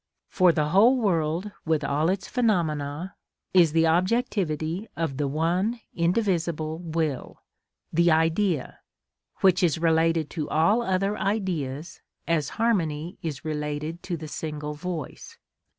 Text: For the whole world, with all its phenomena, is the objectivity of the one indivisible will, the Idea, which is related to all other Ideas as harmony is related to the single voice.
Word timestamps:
For 0.29 0.51
the 0.51 0.69
whole 0.69 0.97
world, 0.97 1.51
with 1.63 1.83
all 1.83 2.09
its 2.09 2.27
phenomena, 2.27 3.13
is 3.53 3.71
the 3.71 3.85
objectivity 3.85 4.87
of 4.97 5.17
the 5.17 5.27
one 5.27 5.79
indivisible 5.93 6.79
will, 6.79 7.43
the 7.93 8.09
Idea, 8.09 8.79
which 9.41 9.61
is 9.61 9.77
related 9.77 10.31
to 10.31 10.49
all 10.49 10.81
other 10.81 11.15
Ideas 11.19 12.01
as 12.27 12.49
harmony 12.57 13.19
is 13.21 13.45
related 13.45 14.01
to 14.01 14.17
the 14.17 14.27
single 14.27 14.73
voice. 14.73 15.37